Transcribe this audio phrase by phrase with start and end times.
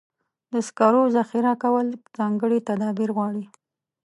[0.51, 3.45] د سکرو ذخیره کول ځانګړي تدابیر غواړي.